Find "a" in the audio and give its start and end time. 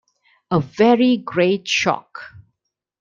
0.49-0.59